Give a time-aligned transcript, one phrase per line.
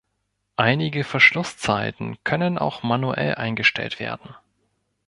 [0.57, 4.33] Einige Verschlusszeiten können auch manuell eingestellt werden.